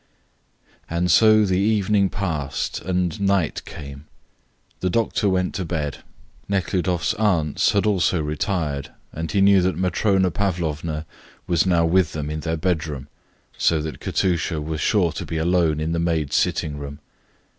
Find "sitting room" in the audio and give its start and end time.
16.35-16.97